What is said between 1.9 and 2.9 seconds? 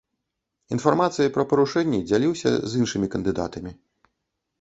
дзяліўся з